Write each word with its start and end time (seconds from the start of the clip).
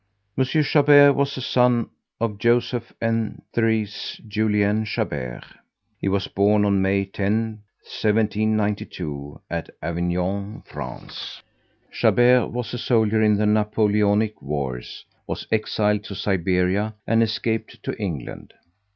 M. 0.35 0.43
Chabert 0.45 1.13
was 1.13 1.37
a 1.37 1.41
son 1.41 1.87
of 2.19 2.39
Joseph 2.39 2.91
and 2.99 3.39
Therese 3.53 4.19
Julienne 4.27 4.83
Chabert. 4.83 5.43
He 5.99 6.07
was 6.07 6.27
born 6.27 6.65
on 6.65 6.81
May 6.81 7.05
10th, 7.05 7.59
1792, 7.83 9.41
at 9.51 9.69
Avignon, 9.83 10.63
France. 10.65 11.43
Chabert 11.91 12.49
was 12.49 12.73
a 12.73 12.79
soldier 12.79 13.21
in 13.21 13.37
the 13.37 13.45
Napoleonic 13.45 14.41
wars, 14.41 15.05
was 15.27 15.45
exiled 15.51 16.03
to 16.05 16.15
Siberia 16.15 16.95
and 17.05 17.21
escaped 17.21 17.83
to 17.83 17.95
England. 18.01 18.55